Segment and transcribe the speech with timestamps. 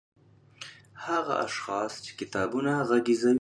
[1.05, 3.29] هغه اشخاص چې کتابونه غږيز کوي